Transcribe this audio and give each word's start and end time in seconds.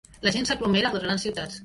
La 0.27 0.31
gent 0.35 0.47
s'aglomera 0.51 0.91
a 0.91 0.95
les 0.95 1.05
grans 1.07 1.27
ciutats. 1.29 1.59